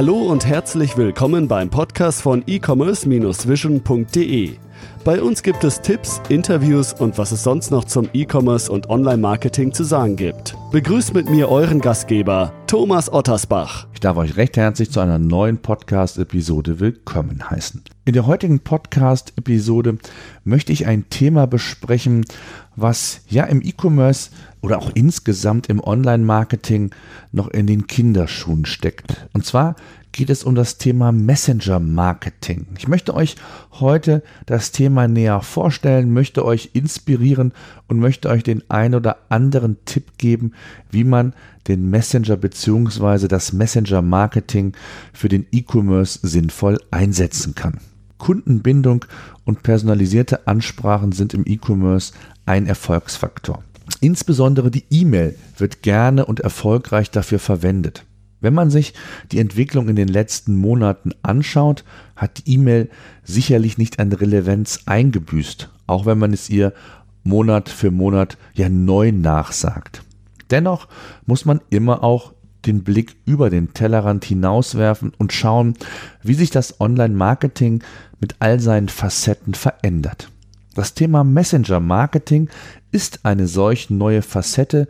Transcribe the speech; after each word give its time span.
Hallo 0.00 0.16
und 0.16 0.46
herzlich 0.46 0.96
willkommen 0.96 1.46
beim 1.46 1.68
Podcast 1.68 2.22
von 2.22 2.42
e-commerce-vision.de. 2.46 4.56
Bei 5.04 5.22
uns 5.22 5.42
gibt 5.42 5.64
es 5.64 5.80
Tipps, 5.80 6.20
Interviews 6.28 6.92
und 6.92 7.16
was 7.16 7.32
es 7.32 7.42
sonst 7.42 7.70
noch 7.70 7.84
zum 7.84 8.08
E-Commerce 8.12 8.70
und 8.70 8.90
Online-Marketing 8.90 9.72
zu 9.72 9.84
sagen 9.84 10.16
gibt. 10.16 10.54
Begrüßt 10.72 11.14
mit 11.14 11.30
mir 11.30 11.48
euren 11.48 11.80
Gastgeber, 11.80 12.52
Thomas 12.66 13.12
Ottersbach. 13.12 13.86
Ich 13.94 14.00
darf 14.00 14.16
euch 14.16 14.36
recht 14.36 14.56
herzlich 14.56 14.90
zu 14.90 15.00
einer 15.00 15.18
neuen 15.18 15.58
Podcast-Episode 15.58 16.80
willkommen 16.80 17.50
heißen. 17.50 17.82
In 18.04 18.14
der 18.14 18.26
heutigen 18.26 18.60
Podcast-Episode 18.60 19.98
möchte 20.44 20.72
ich 20.72 20.86
ein 20.86 21.08
Thema 21.10 21.46
besprechen, 21.46 22.24
was 22.76 23.22
ja 23.28 23.44
im 23.44 23.62
E-Commerce 23.62 24.30
oder 24.62 24.78
auch 24.78 24.90
insgesamt 24.94 25.68
im 25.68 25.80
Online-Marketing 25.80 26.90
noch 27.32 27.48
in 27.48 27.66
den 27.66 27.86
Kinderschuhen 27.86 28.66
steckt. 28.66 29.28
Und 29.32 29.46
zwar 29.46 29.76
geht 30.12 30.30
es 30.30 30.44
um 30.44 30.54
das 30.54 30.78
Thema 30.78 31.12
Messenger-Marketing. 31.12 32.66
Ich 32.76 32.88
möchte 32.88 33.14
euch 33.14 33.36
heute 33.72 34.22
das 34.46 34.72
Thema 34.72 35.08
näher 35.08 35.40
vorstellen, 35.42 36.12
möchte 36.12 36.44
euch 36.44 36.70
inspirieren 36.72 37.52
und 37.88 37.98
möchte 37.98 38.28
euch 38.28 38.42
den 38.42 38.62
ein 38.68 38.94
oder 38.94 39.18
anderen 39.28 39.76
Tipp 39.84 40.18
geben, 40.18 40.52
wie 40.90 41.04
man 41.04 41.34
den 41.68 41.88
Messenger 41.90 42.36
bzw. 42.36 43.28
das 43.28 43.52
Messenger-Marketing 43.52 44.72
für 45.12 45.28
den 45.28 45.46
E-Commerce 45.52 46.18
sinnvoll 46.22 46.78
einsetzen 46.90 47.54
kann. 47.54 47.78
Kundenbindung 48.18 49.04
und 49.44 49.62
personalisierte 49.62 50.46
Ansprachen 50.46 51.12
sind 51.12 51.34
im 51.34 51.44
E-Commerce 51.46 52.12
ein 52.46 52.66
Erfolgsfaktor. 52.66 53.62
Insbesondere 54.00 54.70
die 54.70 54.84
E-Mail 54.90 55.36
wird 55.58 55.82
gerne 55.82 56.26
und 56.26 56.40
erfolgreich 56.40 57.10
dafür 57.10 57.38
verwendet. 57.38 58.04
Wenn 58.40 58.54
man 58.54 58.70
sich 58.70 58.94
die 59.32 59.38
Entwicklung 59.38 59.88
in 59.88 59.96
den 59.96 60.08
letzten 60.08 60.56
Monaten 60.56 61.12
anschaut, 61.22 61.84
hat 62.16 62.38
die 62.38 62.54
E-Mail 62.54 62.88
sicherlich 63.22 63.78
nicht 63.78 63.98
an 63.98 64.12
Relevanz 64.12 64.80
eingebüßt, 64.86 65.70
auch 65.86 66.06
wenn 66.06 66.18
man 66.18 66.32
es 66.32 66.48
ihr 66.48 66.72
Monat 67.22 67.68
für 67.68 67.90
Monat 67.90 68.38
ja 68.54 68.68
neu 68.68 69.12
nachsagt. 69.12 70.02
Dennoch 70.50 70.88
muss 71.26 71.44
man 71.44 71.60
immer 71.70 72.02
auch 72.02 72.32
den 72.66 72.82
Blick 72.82 73.16
über 73.24 73.50
den 73.50 73.72
Tellerrand 73.72 74.24
hinauswerfen 74.24 75.12
und 75.16 75.32
schauen, 75.32 75.74
wie 76.22 76.34
sich 76.34 76.50
das 76.50 76.80
Online-Marketing 76.80 77.82
mit 78.20 78.36
all 78.38 78.60
seinen 78.60 78.88
Facetten 78.88 79.54
verändert. 79.54 80.30
Das 80.74 80.94
Thema 80.94 81.24
Messenger-Marketing 81.24 82.48
ist 82.92 83.24
eine 83.24 83.48
solch 83.48 83.90
neue 83.90 84.22
Facette, 84.22 84.86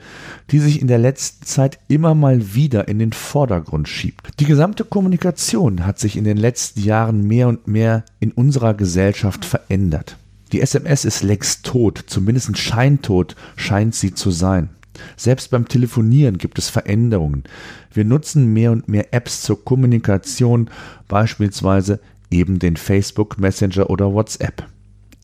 die 0.51 0.59
sich 0.59 0.81
in 0.81 0.89
der 0.89 0.99
letzten 0.99 1.47
Zeit 1.47 1.79
immer 1.89 2.15
mal 2.15 2.55
wieder 2.55 2.89
in 2.89 2.99
den 2.99 3.13
Vordergrund 3.13 3.89
schiebt. 3.89 4.41
Die 4.41 4.45
gesamte 4.45 4.85
Kommunikation 4.85 5.87
hat 5.87 5.99
sich 5.99 6.17
in 6.17 6.25
den 6.25 6.37
letzten 6.37 6.83
Jahren 6.83 7.27
mehr 7.27 7.49
und 7.49 7.67
mehr 7.67 8.05
in 8.21 8.33
unserer 8.33 8.75
Gesellschaft 8.75 9.45
verändert. 9.45 10.17
Die 10.53 10.61
SMS 10.61 11.05
ist 11.05 11.23
längst 11.23 11.65
tot, 11.65 12.05
zumindest 12.07 12.59
scheintot 12.59 13.37
scheint 13.57 13.95
sie 13.95 14.13
zu 14.13 14.31
sein. 14.31 14.71
Selbst 15.17 15.51
beim 15.51 15.67
Telefonieren 15.67 16.37
gibt 16.37 16.59
es 16.59 16.69
Veränderungen. 16.69 17.45
Wir 17.93 18.05
nutzen 18.05 18.53
mehr 18.53 18.73
und 18.73 18.89
mehr 18.89 19.15
Apps 19.15 19.41
zur 19.43 19.65
Kommunikation, 19.65 20.69
beispielsweise 21.09 22.01
eben 22.31 22.59
den 22.59 22.77
Facebook 22.77 23.39
Messenger 23.39 23.89
oder 23.89 24.13
WhatsApp. 24.13 24.67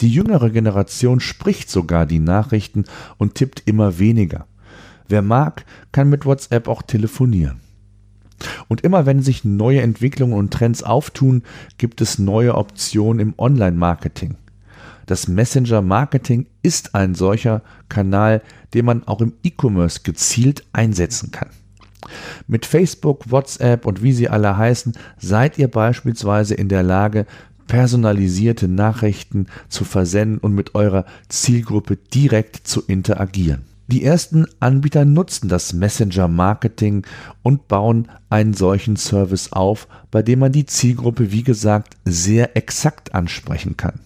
Die 0.00 0.10
jüngere 0.10 0.50
Generation 0.50 1.20
spricht 1.20 1.70
sogar 1.70 2.06
die 2.06 2.18
Nachrichten 2.18 2.84
und 3.16 3.34
tippt 3.34 3.62
immer 3.66 3.98
weniger. 3.98 4.46
Wer 5.08 5.22
mag, 5.22 5.64
kann 5.92 6.08
mit 6.08 6.26
WhatsApp 6.26 6.68
auch 6.68 6.82
telefonieren. 6.82 7.60
Und 8.68 8.82
immer 8.82 9.06
wenn 9.06 9.22
sich 9.22 9.44
neue 9.44 9.80
Entwicklungen 9.80 10.34
und 10.34 10.52
Trends 10.52 10.82
auftun, 10.82 11.42
gibt 11.78 12.00
es 12.00 12.18
neue 12.18 12.54
Optionen 12.54 13.20
im 13.20 13.34
Online-Marketing. 13.38 14.36
Das 15.06 15.28
Messenger-Marketing 15.28 16.46
ist 16.62 16.94
ein 16.94 17.14
solcher 17.14 17.62
Kanal, 17.88 18.42
den 18.74 18.84
man 18.84 19.06
auch 19.06 19.20
im 19.20 19.34
E-Commerce 19.42 20.00
gezielt 20.02 20.64
einsetzen 20.72 21.30
kann. 21.30 21.48
Mit 22.46 22.66
Facebook, 22.66 23.30
WhatsApp 23.30 23.86
und 23.86 24.02
wie 24.02 24.12
sie 24.12 24.28
alle 24.28 24.56
heißen, 24.56 24.94
seid 25.18 25.58
ihr 25.58 25.68
beispielsweise 25.68 26.54
in 26.54 26.68
der 26.68 26.82
Lage, 26.82 27.26
personalisierte 27.66 28.68
Nachrichten 28.68 29.46
zu 29.68 29.84
versenden 29.84 30.38
und 30.38 30.54
mit 30.54 30.74
eurer 30.74 31.04
Zielgruppe 31.28 31.96
direkt 31.96 32.66
zu 32.66 32.82
interagieren. 32.82 33.64
Die 33.88 34.02
ersten 34.02 34.46
Anbieter 34.58 35.04
nutzen 35.04 35.48
das 35.48 35.72
Messenger-Marketing 35.72 37.06
und 37.42 37.68
bauen 37.68 38.08
einen 38.28 38.52
solchen 38.52 38.96
Service 38.96 39.52
auf, 39.52 39.86
bei 40.10 40.22
dem 40.22 40.40
man 40.40 40.50
die 40.50 40.66
Zielgruppe, 40.66 41.30
wie 41.30 41.44
gesagt, 41.44 41.96
sehr 42.04 42.56
exakt 42.56 43.14
ansprechen 43.14 43.76
kann. 43.76 44.00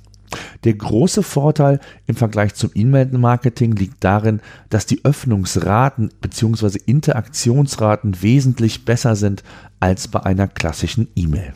Der 0.64 0.74
große 0.74 1.22
Vorteil 1.22 1.80
im 2.06 2.14
Vergleich 2.14 2.54
zum 2.54 2.70
E-Mail-Marketing 2.74 3.72
liegt 3.72 4.04
darin, 4.04 4.40
dass 4.68 4.84
die 4.84 5.04
Öffnungsraten 5.04 6.12
bzw. 6.20 6.78
Interaktionsraten 6.84 8.22
wesentlich 8.22 8.84
besser 8.84 9.16
sind 9.16 9.42
als 9.80 10.08
bei 10.08 10.22
einer 10.22 10.46
klassischen 10.46 11.08
E-Mail. 11.16 11.54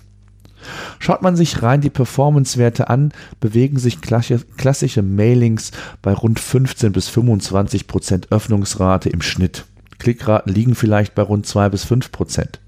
Schaut 0.99 1.23
man 1.23 1.37
sich 1.37 1.63
rein 1.63 1.81
die 1.81 1.91
Performance-Werte 1.91 2.89
an, 2.89 3.13
bewegen 3.41 3.79
sich 3.79 4.01
klassische 4.01 5.03
Mailings 5.03 5.73
bei 6.03 6.13
rund 6.13 6.41
15 6.41 6.93
bis 6.93 7.09
25 7.09 7.87
Prozent 7.87 8.33
Öffnungsrate 8.33 9.09
im 9.09 9.23
Schnitt. 9.23 9.65
Klickraten 9.99 10.53
liegen 10.53 10.75
vielleicht 10.75 11.15
bei 11.15 11.23
rund 11.23 11.47
2 11.47 11.69
bis 11.69 11.85
5 11.85 12.13
Prozent. 12.13 12.61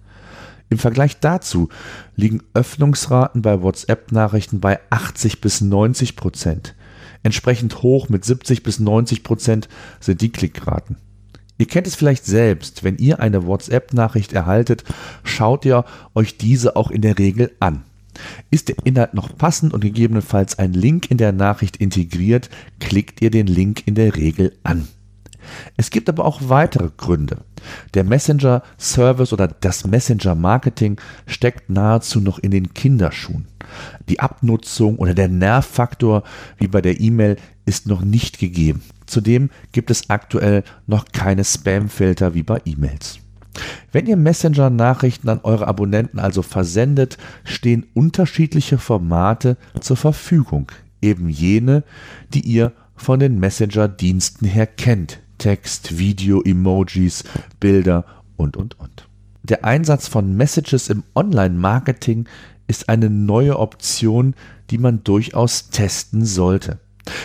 Im 0.68 0.78
Vergleich 0.78 1.20
dazu 1.20 1.68
liegen 2.16 2.42
Öffnungsraten 2.54 3.42
bei 3.42 3.62
WhatsApp-Nachrichten 3.62 4.60
bei 4.60 4.80
80 4.90 5.40
bis 5.40 5.60
90 5.60 6.16
Prozent. 6.16 6.74
Entsprechend 7.22 7.82
hoch 7.82 8.08
mit 8.08 8.24
70 8.24 8.62
bis 8.62 8.80
90 8.80 9.22
Prozent 9.22 9.68
sind 10.00 10.20
die 10.20 10.32
Klickraten. 10.32 10.96
Ihr 11.58 11.66
kennt 11.66 11.86
es 11.86 11.94
vielleicht 11.94 12.26
selbst, 12.26 12.84
wenn 12.84 12.98
ihr 12.98 13.20
eine 13.20 13.46
WhatsApp-Nachricht 13.46 14.32
erhaltet, 14.32 14.84
schaut 15.24 15.64
ihr 15.64 15.84
euch 16.14 16.36
diese 16.36 16.76
auch 16.76 16.90
in 16.90 17.02
der 17.02 17.18
Regel 17.18 17.52
an. 17.60 17.84
Ist 18.50 18.68
der 18.68 18.76
Inhalt 18.84 19.14
noch 19.14 19.36
passend 19.36 19.74
und 19.74 19.80
gegebenenfalls 19.80 20.58
ein 20.58 20.72
Link 20.72 21.10
in 21.10 21.18
der 21.18 21.32
Nachricht 21.32 21.76
integriert, 21.76 22.50
klickt 22.80 23.22
ihr 23.22 23.30
den 23.30 23.46
Link 23.46 23.86
in 23.86 23.94
der 23.94 24.16
Regel 24.16 24.56
an. 24.62 24.88
Es 25.76 25.90
gibt 25.90 26.08
aber 26.08 26.24
auch 26.24 26.40
weitere 26.48 26.90
Gründe. 26.96 27.38
Der 27.94 28.04
Messenger-Service 28.04 29.32
oder 29.32 29.48
das 29.48 29.86
Messenger-Marketing 29.86 31.00
steckt 31.26 31.70
nahezu 31.70 32.20
noch 32.20 32.38
in 32.38 32.50
den 32.50 32.74
Kinderschuhen. 32.74 33.46
Die 34.08 34.20
Abnutzung 34.20 34.96
oder 34.96 35.14
der 35.14 35.28
Nervfaktor 35.28 36.22
wie 36.58 36.68
bei 36.68 36.80
der 36.80 37.00
E-Mail 37.00 37.36
ist 37.64 37.86
noch 37.86 38.02
nicht 38.02 38.38
gegeben. 38.38 38.82
Zudem 39.06 39.50
gibt 39.72 39.90
es 39.90 40.10
aktuell 40.10 40.64
noch 40.86 41.06
keine 41.12 41.44
Spam-Filter 41.44 42.34
wie 42.34 42.42
bei 42.42 42.60
E-Mails. 42.64 43.20
Wenn 43.92 44.06
ihr 44.06 44.16
Messenger-Nachrichten 44.16 45.28
an 45.28 45.40
eure 45.42 45.66
Abonnenten 45.66 46.18
also 46.18 46.42
versendet, 46.42 47.16
stehen 47.44 47.86
unterschiedliche 47.94 48.78
Formate 48.78 49.56
zur 49.80 49.96
Verfügung, 49.96 50.70
eben 51.00 51.28
jene, 51.28 51.82
die 52.34 52.40
ihr 52.40 52.72
von 52.94 53.20
den 53.20 53.38
Messenger-Diensten 53.38 54.46
her 54.46 54.66
kennt. 54.66 55.20
Text, 55.38 55.98
Video, 55.98 56.42
Emojis, 56.42 57.24
Bilder 57.60 58.04
und, 58.36 58.56
und, 58.56 58.78
und. 58.78 59.08
Der 59.42 59.64
Einsatz 59.64 60.08
von 60.08 60.36
Messages 60.36 60.88
im 60.88 61.04
Online-Marketing 61.14 62.26
ist 62.66 62.88
eine 62.88 63.10
neue 63.10 63.58
Option, 63.58 64.34
die 64.70 64.78
man 64.78 65.04
durchaus 65.04 65.70
testen 65.70 66.24
sollte. 66.24 66.80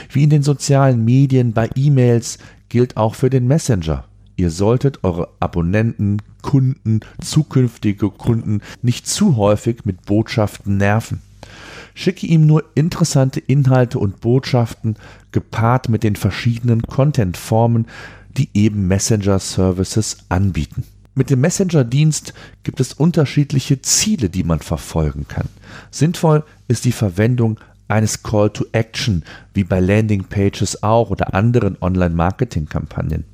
Wie 0.09 0.23
in 0.23 0.29
den 0.29 0.43
sozialen 0.43 1.03
Medien 1.05 1.53
bei 1.53 1.69
E-Mails 1.75 2.37
gilt 2.69 2.97
auch 2.97 3.15
für 3.15 3.29
den 3.29 3.47
Messenger. 3.47 4.05
Ihr 4.37 4.49
solltet 4.49 5.03
eure 5.03 5.29
Abonnenten, 5.39 6.17
Kunden, 6.41 7.01
zukünftige 7.21 8.09
Kunden 8.09 8.61
nicht 8.81 9.07
zu 9.07 9.35
häufig 9.35 9.85
mit 9.85 10.05
Botschaften 10.05 10.77
nerven. 10.77 11.21
Schicke 11.93 12.25
ihm 12.25 12.47
nur 12.47 12.63
interessante 12.73 13.39
Inhalte 13.39 13.99
und 13.99 14.21
Botschaften 14.21 14.95
gepaart 15.31 15.89
mit 15.89 16.03
den 16.03 16.15
verschiedenen 16.15 16.81
Content-Formen, 16.83 17.87
die 18.37 18.49
eben 18.53 18.87
Messenger-Services 18.87 20.17
anbieten. 20.29 20.85
Mit 21.13 21.29
dem 21.29 21.41
Messenger-Dienst 21.41 22.33
gibt 22.63 22.79
es 22.79 22.93
unterschiedliche 22.93 23.81
Ziele, 23.81 24.29
die 24.29 24.43
man 24.43 24.59
verfolgen 24.59 25.27
kann. 25.27 25.49
Sinnvoll 25.91 26.43
ist 26.69 26.85
die 26.85 26.93
Verwendung 26.93 27.59
eines 27.91 28.23
Call 28.23 28.49
to 28.49 28.65
Action, 28.71 29.23
wie 29.53 29.63
bei 29.63 29.79
Landing-Pages 29.79 30.81
auch 30.83 31.09
oder 31.09 31.33
anderen 31.33 31.77
Online-Marketing-Kampagnen. 31.81 33.25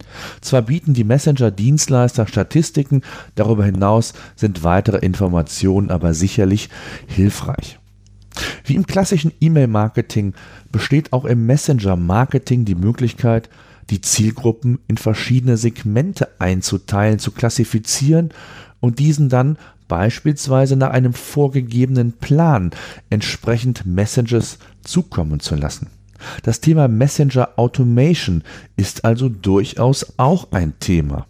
Zwar 0.41 0.63
bieten 0.63 0.93
die 0.93 1.03
Messenger-Dienstleister 1.03 2.27
Statistiken, 2.27 3.01
darüber 3.35 3.63
hinaus 3.63 4.13
sind 4.35 4.63
weitere 4.63 4.97
Informationen 4.97 5.89
aber 5.91 6.13
sicherlich 6.13 6.69
hilfreich. 7.07 7.79
Wie 8.63 8.75
im 8.75 8.85
klassischen 8.85 9.31
E-Mail-Marketing 9.39 10.33
besteht 10.71 11.13
auch 11.13 11.25
im 11.25 11.45
Messenger-Marketing 11.45 12.65
die 12.65 12.75
Möglichkeit, 12.75 13.49
die 13.89 14.01
Zielgruppen 14.01 14.79
in 14.87 14.97
verschiedene 14.97 15.57
Segmente 15.57 16.27
einzuteilen, 16.39 17.19
zu 17.19 17.31
klassifizieren 17.31 18.31
und 18.79 18.99
diesen 18.99 19.29
dann 19.29 19.57
beispielsweise 19.87 20.75
nach 20.75 20.91
einem 20.91 21.13
vorgegebenen 21.13 22.13
Plan 22.13 22.71
entsprechend 23.09 23.85
Messages 23.85 24.59
zukommen 24.83 25.39
zu 25.39 25.55
lassen. 25.55 25.87
Das 26.43 26.61
Thema 26.61 26.87
Messenger 26.87 27.49
Automation 27.57 28.43
ist 28.75 29.05
also 29.05 29.29
durchaus 29.29 30.13
auch 30.17 30.51
ein 30.51 30.79
Thema. 30.79 31.27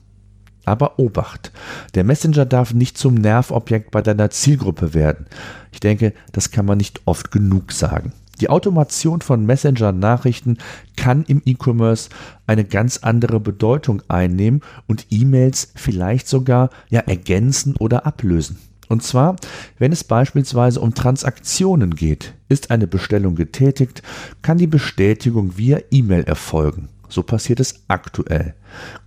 Aber 0.65 0.99
Obacht, 0.99 1.51
der 1.95 2.03
Messenger 2.03 2.45
darf 2.45 2.73
nicht 2.73 2.97
zum 2.97 3.15
Nervobjekt 3.15 3.91
bei 3.91 4.01
deiner 4.01 4.29
Zielgruppe 4.29 4.93
werden. 4.93 5.25
Ich 5.71 5.79
denke, 5.79 6.13
das 6.33 6.51
kann 6.51 6.65
man 6.65 6.77
nicht 6.77 7.01
oft 7.05 7.31
genug 7.31 7.71
sagen. 7.71 8.11
Die 8.39 8.49
Automation 8.49 9.21
von 9.21 9.45
Messenger-Nachrichten 9.45 10.57
kann 10.95 11.23
im 11.23 11.41
E-Commerce 11.45 12.09
eine 12.45 12.65
ganz 12.65 12.97
andere 12.97 13.39
Bedeutung 13.39 14.03
einnehmen 14.07 14.61
und 14.87 15.07
E-Mails 15.09 15.71
vielleicht 15.75 16.27
sogar 16.27 16.69
ja 16.89 17.01
ergänzen 17.01 17.75
oder 17.77 18.05
ablösen. 18.05 18.57
Und 18.89 19.03
zwar, 19.03 19.35
wenn 19.79 19.91
es 19.91 20.03
beispielsweise 20.03 20.79
um 20.79 20.93
Transaktionen 20.93 21.95
geht, 21.95 22.35
ist 22.47 22.71
eine 22.71 22.87
Bestellung 22.87 23.35
getätigt, 23.35 24.01
kann 24.41 24.57
die 24.57 24.67
Bestätigung 24.67 25.57
via 25.57 25.79
E-Mail 25.91 26.23
erfolgen. 26.23 26.89
So 27.09 27.23
passiert 27.23 27.59
es 27.59 27.83
aktuell. 27.87 28.53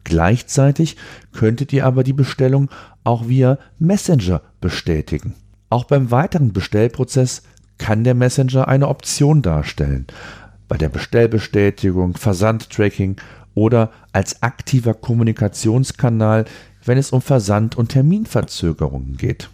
Gleichzeitig 0.05 0.97
könntet 1.33 1.73
ihr 1.73 1.87
aber 1.87 2.03
die 2.03 2.13
Bestellung 2.13 2.71
auch 3.05 3.29
via 3.29 3.59
Messenger 3.79 4.43
bestätigen. 4.61 5.35
Auch 5.69 5.85
beim 5.85 6.11
weiteren 6.11 6.53
Bestellprozess 6.53 7.43
kann 7.81 8.05
der 8.05 8.15
Messenger 8.15 8.69
eine 8.69 8.89
Option 8.89 9.41
darstellen. 9.41 10.07
Bei 10.69 10.77
der 10.77 10.91
Bestellbestätigung, 10.91 12.15
Versandtracking 12.15 13.17
oder 13.55 13.91
als 14.13 14.43
aktiver 14.43 14.93
Kommunikationskanal, 14.93 16.45
wenn 16.85 16.99
es 16.99 17.11
um 17.11 17.23
Versand- 17.23 17.77
und 17.77 17.89
Terminverzögerungen 17.89 19.17
geht. 19.17 19.49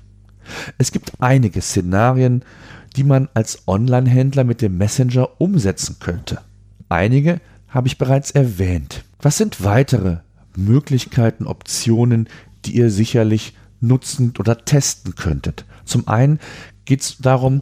Es 0.76 0.90
gibt 0.90 1.12
einige 1.20 1.62
Szenarien, 1.62 2.43
die 2.96 3.05
man 3.05 3.28
als 3.32 3.62
Online-Händler 3.69 4.43
mit 4.43 4.61
dem 4.61 4.76
Messenger 4.76 5.40
umsetzen 5.40 5.96
könnte. 6.00 6.40
Einige 6.88 7.40
habe 7.69 7.87
ich 7.87 7.96
bereits 7.96 8.32
erwähnt. 8.32 9.05
Was 9.20 9.38
sind 9.38 9.62
weitere 9.62 10.19
Möglichkeiten, 10.56 11.46
Optionen, 11.46 12.28
die 12.64 12.76
ihr 12.76 12.90
sicherlich 12.90 13.55
nutzen 13.81 14.34
oder 14.38 14.64
testen 14.64 15.14
könntet? 15.14 15.64
Zum 15.84 16.08
einen 16.08 16.40
geht 16.87 17.02
es 17.02 17.19
darum, 17.19 17.61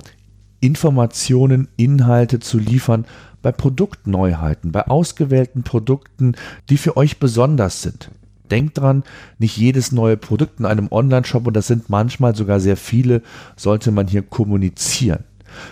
Informationen, 0.65 1.69
Inhalte 1.77 2.41
zu 2.41 2.59
liefern 2.59 3.05
bei 3.43 3.53
Produktneuheiten, 3.53 4.73
bei 4.73 4.87
ausgewählten 4.87 5.63
Produkten, 5.63 6.35
die 6.71 6.79
für 6.79 6.97
euch 6.97 7.19
besonders 7.19 7.83
sind. 7.83 8.11
Denkt 8.51 8.79
dran, 8.79 9.05
nicht 9.39 9.57
jedes 9.57 9.93
neue 9.93 10.17
Produkt 10.17 10.61
in 10.61 10.67
einem 10.67 10.89
Online-Shop, 10.91 11.47
und 11.47 11.55
das 11.55 11.67
sind 11.67 11.91
manchmal 11.91 12.35
sogar 12.35 12.61
sehr 12.61 12.77
viele, 12.77 13.23
sollte 13.57 13.91
man 13.91 14.07
hier 14.07 14.23
kommunizieren. 14.23 15.25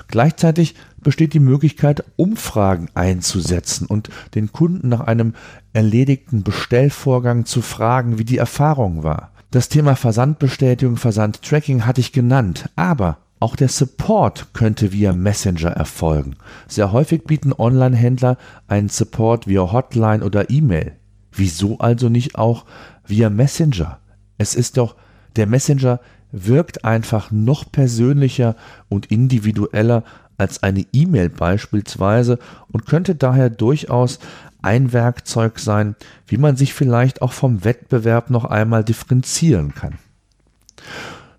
Gleichzeitig 0.09 0.75
besteht 0.99 1.33
die 1.33 1.41
Möglichkeit, 1.41 2.05
Umfragen 2.17 2.89
einzusetzen 2.95 3.87
und 3.87 4.11
den 4.35 4.53
Kunden 4.53 4.89
nach 4.91 5.01
einem 5.01 5.35
erledigten 5.73 6.43
Bestellvorgang 6.43 7.47
zu 7.47 7.63
fragen, 7.63 8.19
wie 8.19 8.25
die 8.25 8.39
Erfahrung 8.39 9.03
war. 9.03 9.33
Das 9.51 9.69
Thema 9.69 9.97
Versandbestätigung, 9.97 10.97
Versandtracking 10.97 11.85
hatte 11.85 12.01
ich 12.01 12.13
genannt, 12.13 12.71
aber 12.77 13.19
auch 13.43 13.57
der 13.57 13.69
Support 13.69 14.55
könnte 14.55 14.93
via 14.93 15.13
Messenger 15.13 15.71
erfolgen. 15.71 16.37
Sehr 16.69 16.93
häufig 16.93 17.25
bieten 17.25 17.53
Online-Händler 17.53 18.39
einen 18.69 18.89
Support 18.89 19.49
via 19.49 19.73
Hotline 19.73 20.25
oder 20.25 20.49
E-Mail. 20.49 20.93
Wieso 21.33 21.79
also 21.79 22.09
nicht 22.09 22.37
auch 22.37 22.65
via 23.05 23.31
Messenger? 23.31 23.99
Es 24.39 24.55
ist 24.55 24.77
doch, 24.77 24.95
der 25.37 25.47
Messenger 25.47 26.01
wirkt 26.31 26.85
einfach 26.85 27.31
noch 27.31 27.71
persönlicher 27.71 28.55
und 28.89 29.07
individueller 29.07 30.05
als 30.39 30.63
eine 30.63 30.87
E-Mail 30.93 31.29
beispielsweise 31.29 32.39
und 32.71 32.87
könnte 32.87 33.17
daher 33.17 33.51
durchaus 33.51 34.21
ein 34.63 34.93
Werkzeug 34.93 35.59
sein, 35.59 35.97
wie 36.27 36.37
man 36.37 36.57
sich 36.57 36.75
vielleicht 36.75 37.23
auch 37.23 37.33
vom 37.33 37.65
Wettbewerb 37.65 38.31
noch 38.31 38.45
einmal 38.45 38.85
differenzieren 38.85 39.75
kann. 39.75 39.99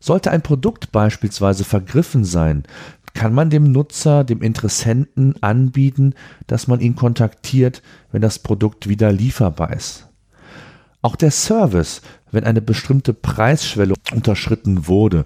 Sollte 0.03 0.31
ein 0.31 0.41
Produkt 0.41 0.91
beispielsweise 0.91 1.63
vergriffen 1.63 2.25
sein, 2.25 2.63
kann 3.13 3.33
man 3.33 3.49
dem 3.49 3.71
Nutzer, 3.71 4.25
dem 4.25 4.41
Interessenten 4.41 5.41
anbieten, 5.41 6.13
dass 6.45 6.67
man 6.67 6.81
ihn 6.81 6.97
kontaktiert, 6.97 7.81
wenn 8.11 8.21
das 8.21 8.39
Produkt 8.39 8.89
wieder 8.89 9.13
lieferbar 9.13 9.71
ist. 9.71 10.09
Auch 11.01 11.15
der 11.15 11.31
Service, 11.31 12.01
wenn 12.31 12.43
eine 12.43 12.61
bestimmte 12.61 13.13
Preisschwelle 13.13 13.93
unterschritten 14.13 14.89
wurde, 14.89 15.25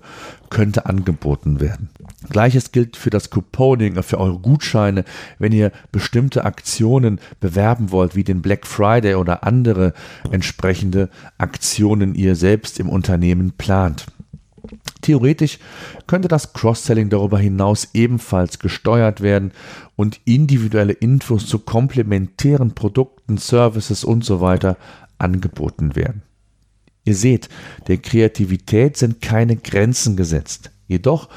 könnte 0.52 0.86
angeboten 0.86 1.60
werden. 1.60 1.90
Gleiches 2.30 2.72
gilt 2.72 2.98
für 2.98 3.10
das 3.10 3.32
Couponing, 3.32 4.04
für 4.04 4.20
eure 4.20 4.38
Gutscheine, 4.38 5.06
wenn 5.40 5.54
ihr 5.54 5.72
bestimmte 5.92 6.46
Aktionen 6.46 7.20
bewerben 7.40 7.90
wollt, 7.92 8.16
wie 8.16 8.24
den 8.24 8.44
Black 8.44 8.68
Friday 8.68 9.16
oder 9.16 9.44
andere 9.44 9.94
entsprechende 10.30 11.10
Aktionen 11.40 12.14
ihr 12.14 12.36
selbst 12.36 12.80
im 12.80 12.90
Unternehmen 12.90 13.54
plant. 13.54 14.06
Theoretisch 15.02 15.60
könnte 16.08 16.28
das 16.28 16.54
Cross-Selling 16.54 17.10
darüber 17.10 17.40
hinaus 17.40 17.90
ebenfalls 17.94 18.60
gesteuert 18.60 19.22
werden 19.22 19.52
und 19.96 20.20
individuelle 20.26 20.94
Infos 20.94 21.48
zu 21.48 21.60
komplementären 21.60 22.76
Produkten, 22.76 23.38
Services 23.38 24.04
und 24.04 24.24
so 24.24 24.42
weiter 24.42 24.78
angeboten 25.18 25.96
werden. 25.96 26.24
Ihr 27.04 27.16
seht, 27.16 27.48
der 27.88 27.98
Kreativität 27.98 28.98
sind 28.98 29.22
keine 29.22 29.56
Grenzen 29.56 30.18
gesetzt. 30.18 30.72
Jedoch 30.88 31.30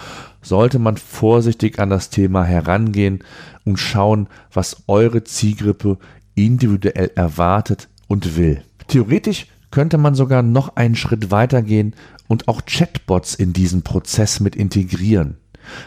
sollte 0.42 0.78
man 0.78 0.96
vorsichtig 0.96 1.78
an 1.78 1.90
das 1.90 2.10
Thema 2.10 2.44
herangehen 2.44 3.22
und 3.64 3.78
schauen, 3.78 4.28
was 4.52 4.84
eure 4.86 5.24
Zielgruppe 5.24 5.98
individuell 6.34 7.10
erwartet 7.14 7.88
und 8.08 8.36
will. 8.36 8.62
Theoretisch 8.88 9.46
könnte 9.70 9.98
man 9.98 10.14
sogar 10.14 10.42
noch 10.42 10.76
einen 10.76 10.96
Schritt 10.96 11.30
weitergehen 11.30 11.94
und 12.28 12.48
auch 12.48 12.62
Chatbots 12.66 13.34
in 13.34 13.52
diesen 13.52 13.82
Prozess 13.82 14.40
mit 14.40 14.56
integrieren. 14.56 15.36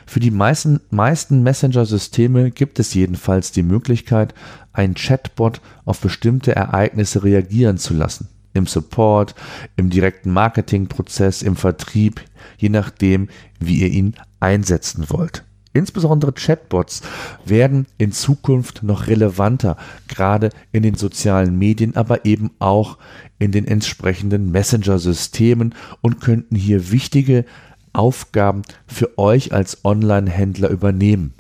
Für 0.05 0.19
die 0.19 0.31
meisten, 0.31 0.79
meisten 0.91 1.43
Messenger-Systeme 1.43 2.51
gibt 2.51 2.79
es 2.79 2.93
jedenfalls 2.93 3.51
die 3.51 3.63
Möglichkeit, 3.63 4.33
einen 4.71 4.95
Chatbot 4.95 5.61
auf 5.85 5.99
bestimmte 5.99 6.55
Ereignisse 6.55 7.23
reagieren 7.23 7.77
zu 7.77 7.93
lassen. 7.93 8.29
Im 8.53 8.67
Support, 8.67 9.33
im 9.75 9.89
direkten 9.89 10.31
Marketingprozess, 10.31 11.41
im 11.41 11.55
Vertrieb, 11.55 12.21
je 12.57 12.69
nachdem, 12.69 13.29
wie 13.59 13.79
ihr 13.79 13.89
ihn 13.89 14.15
einsetzen 14.39 15.09
wollt. 15.09 15.43
Insbesondere 15.73 16.33
Chatbots 16.33 17.01
werden 17.45 17.87
in 17.97 18.11
Zukunft 18.11 18.83
noch 18.83 19.07
relevanter, 19.07 19.75
gerade 20.07 20.49
in 20.71 20.83
den 20.83 20.95
sozialen 20.95 21.57
Medien, 21.57 21.95
aber 21.95 22.25
eben 22.25 22.51
auch 22.59 22.97
in 23.39 23.51
den 23.51 23.67
entsprechenden 23.67 24.51
Messenger-Systemen 24.51 25.73
und 26.01 26.21
könnten 26.21 26.55
hier 26.55 26.91
wichtige 26.91 27.45
Aufgaben 27.91 28.61
für 28.87 29.17
euch 29.17 29.51
als 29.51 29.83
Online-Händler 29.83 30.69
übernehmen. 30.69 31.33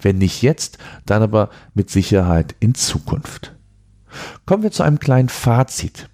Wenn 0.00 0.18
nicht 0.18 0.42
jetzt, 0.42 0.78
dann 1.04 1.22
aber 1.22 1.50
mit 1.74 1.90
Sicherheit 1.90 2.54
in 2.60 2.74
Zukunft. 2.74 3.54
Kommen 4.46 4.62
wir 4.62 4.70
zu 4.70 4.82
einem 4.82 4.98
kleinen 4.98 5.28
Fazit. 5.28 6.08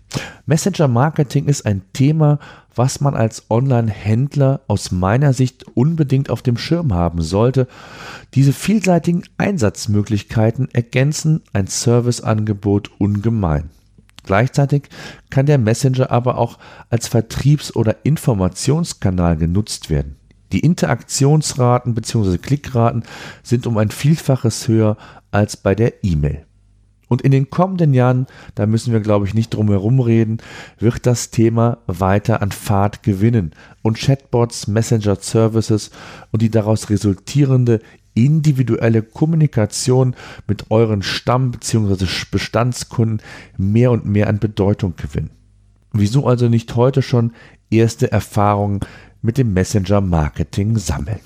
Messenger 0.47 0.89
Marketing 0.89 1.47
ist 1.47 1.65
ein 1.67 1.83
Thema, 1.93 2.39
was 2.75 3.01
man 3.01 3.15
als 3.15 3.51
Online-Händler 3.51 4.61
aus 4.67 4.91
meiner 4.91 5.33
Sicht 5.33 5.65
unbedingt 5.75 6.31
auf 6.31 6.43
dem 6.43 6.57
Schirm 6.57 6.93
haben 6.93 7.23
sollte. 7.23 7.69
Diese 8.35 8.53
vielseitigen 8.53 9.23
Einsatzmöglichkeiten 9.39 10.69
ergänzen 10.73 11.43
ein 11.53 11.67
Serviceangebot 11.67 12.91
ungemein. 12.99 13.71
Gleichzeitig 14.25 14.85
kann 15.31 15.47
der 15.47 15.59
Messenger 15.59 16.11
aber 16.11 16.39
auch 16.39 16.59
als 16.91 17.09
Vertriebs- 17.09 17.75
oder 17.75 18.05
Informationskanal 18.05 19.37
genutzt 19.37 19.91
werden. 19.91 20.17
Die 20.53 20.61
Interaktionsraten 20.61 21.95
bzw. 21.95 22.39
Klickraten 22.39 23.05
sind 23.43 23.67
um 23.67 23.79
ein 23.79 23.91
Vielfaches 23.91 24.69
höher 24.69 24.97
als 25.31 25.57
bei 25.57 25.75
der 25.75 26.05
E-Mail. 26.05 26.45
Und 27.13 27.21
in 27.21 27.31
den 27.31 27.51
kommenden 27.51 27.93
Jahren, 27.93 28.27
da 28.55 28.65
müssen 28.65 28.91
wir, 28.91 29.01
glaube 29.01 29.27
ich, 29.27 29.35
nicht 29.35 29.53
drum 29.53 29.69
herum 29.69 30.01
reden, 30.01 30.39
wird 30.79 31.05
das 31.05 31.31
Thema 31.31 31.77
weiter 31.87 32.41
an 32.41 32.53
Fahrt 32.53 33.03
gewinnen 33.03 33.51
und 33.83 33.99
Chatbots, 33.99 34.67
Messenger 34.67 35.17
Services 35.17 35.91
und 36.31 36.41
die 36.41 36.49
daraus 36.49 36.89
resultierende 36.89 37.81
individuelle 38.15 39.03
Kommunikation 39.03 40.17
mit 40.49 40.71
euren 40.71 41.03
Stamm- 41.03 41.51
bzw. 41.51 42.07
Bestandskunden 42.31 43.21
mehr 43.59 43.91
und 43.91 44.07
mehr 44.07 44.29
an 44.29 44.39
Bedeutung 44.39 44.95
gewinnen. 44.97 45.33
Wieso 45.93 46.27
also 46.27 46.49
nicht 46.49 46.77
heute 46.77 47.03
schon 47.03 47.33
erste 47.69 48.11
Erfahrungen 48.11 48.81
mit 49.21 49.37
dem 49.37 49.53
Messenger-Marketing 49.53 50.79
sammeln? 50.79 51.21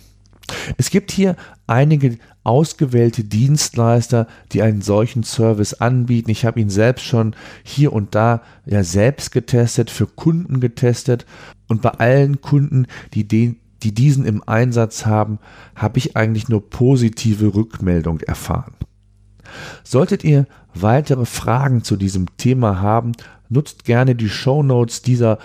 Es 0.76 0.90
gibt 0.90 1.10
hier 1.10 1.36
einige 1.66 2.18
ausgewählte 2.44 3.24
Dienstleister, 3.24 4.28
die 4.52 4.62
einen 4.62 4.82
solchen 4.82 5.24
Service 5.24 5.74
anbieten. 5.74 6.30
Ich 6.30 6.44
habe 6.44 6.60
ihn 6.60 6.70
selbst 6.70 7.04
schon 7.04 7.34
hier 7.64 7.92
und 7.92 8.14
da 8.14 8.42
ja 8.64 8.84
selbst 8.84 9.32
getestet, 9.32 9.90
für 9.90 10.06
Kunden 10.06 10.60
getestet 10.60 11.26
und 11.68 11.82
bei 11.82 11.90
allen 11.90 12.40
Kunden, 12.40 12.86
die 13.14 13.26
den 13.26 13.56
die 13.82 13.92
diesen 13.92 14.24
im 14.24 14.42
Einsatz 14.46 15.06
haben, 15.06 15.38
habe 15.74 15.98
ich 15.98 16.16
eigentlich 16.16 16.48
nur 16.48 16.70
positive 16.70 17.54
Rückmeldung 17.54 18.20
erfahren. 18.20 18.72
Solltet 19.84 20.24
ihr 20.24 20.46
weitere 20.74 21.26
Fragen 21.26 21.84
zu 21.84 21.96
diesem 21.96 22.36
Thema 22.36 22.80
haben, 22.80 23.12
nutzt 23.48 23.84
gerne 23.84 24.14
die 24.14 24.28
Show 24.28 24.62
Notes 24.62 25.02
dieser 25.02 25.38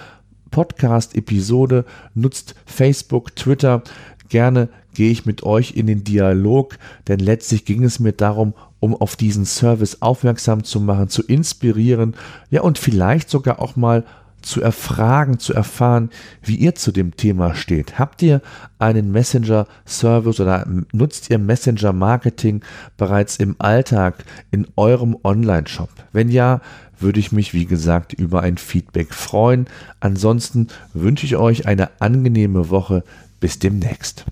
Podcast-Episode, 0.50 1.86
nutzt 2.14 2.56
Facebook, 2.66 3.36
Twitter. 3.36 3.84
Gerne 4.32 4.70
gehe 4.94 5.12
ich 5.12 5.26
mit 5.26 5.44
euch 5.44 5.76
in 5.76 5.88
den 5.88 6.06
Dialog, 6.06 6.78
denn 7.10 7.20
letztlich 7.20 7.66
ging 7.66 7.84
es 7.84 8.00
mir 8.00 8.14
darum, 8.14 8.54
um 8.80 8.96
auf 8.96 9.18
diesen 9.18 9.44
Service 9.44 10.02
aufmerksam 10.02 10.64
zu 10.64 10.80
machen, 10.80 11.10
zu 11.10 11.22
inspirieren, 11.22 12.16
ja 12.50 12.62
und 12.62 12.78
vielleicht 12.78 13.30
sogar 13.30 13.60
auch 13.60 13.76
mal 13.76 14.06
zu 14.42 14.62
erfragen, 14.62 15.38
zu 15.38 15.54
erfahren, 15.54 16.12
wie 16.42 16.56
ihr 16.56 16.76
zu 16.76 16.94
dem 16.94 17.18
Thema 17.18 17.56
steht. 17.56 18.00
Habt 18.00 18.22
ihr 18.22 18.42
einen 18.80 19.12
Messenger-Service 19.12 20.40
oder 20.40 20.66
nutzt 20.94 21.30
ihr 21.30 21.38
Messenger-Marketing 21.38 22.62
bereits 22.96 23.36
im 23.36 23.58
Alltag 23.60 24.24
in 24.50 24.66
eurem 24.78 25.18
Online-Shop? 25.26 25.90
Wenn 26.14 26.30
ja, 26.30 26.62
würde 27.02 27.20
ich 27.20 27.34
mich, 27.34 27.54
wie 27.54 27.66
gesagt, 27.66 28.14
über 28.14 28.42
ein 28.42 28.58
Feedback 28.58 29.14
freuen. 29.14 29.66
Ansonsten 30.00 30.68
wünsche 30.94 31.26
ich 31.26 31.36
euch 31.36 31.68
eine 31.68 31.90
angenehme 32.00 32.70
Woche. 32.70 33.04
Bis 33.42 33.58
demnächst. 33.60 34.24